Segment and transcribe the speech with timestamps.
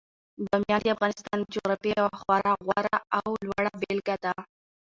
[0.45, 4.33] بامیان د افغانستان د جغرافیې یوه خورا غوره او لوړه بېلګه ده.